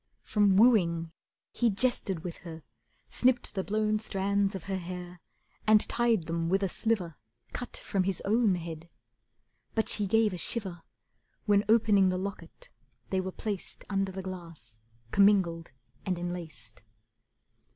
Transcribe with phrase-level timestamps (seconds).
[0.23, 1.11] From wooing
[1.51, 2.63] he jested with her,
[3.07, 5.21] snipped the blown Strands of her hair,
[5.67, 7.17] and tied them with a sliver
[7.53, 8.89] Cut from his own head.
[9.75, 10.81] But she gave a shiver
[11.45, 12.71] When, opening the locket,
[13.11, 15.71] they were placed Under the glass, commingled
[16.03, 16.81] and enlaced.